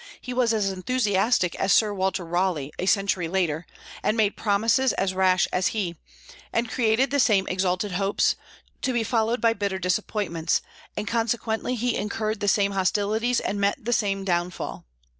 [0.19, 3.67] He was as enthusiastic as Sir Walter Raleigh a century later,
[4.01, 5.95] and made promises as rash as he,
[6.51, 8.35] and created the same exalted hopes,
[8.81, 10.63] to be followed by bitter disappointments;
[10.97, 14.85] and consequently he incurred the same hostilities and met the same downfall.